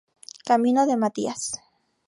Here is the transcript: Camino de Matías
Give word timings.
Camino 0.45 0.87
de 0.87 0.97
Matías 0.97 1.51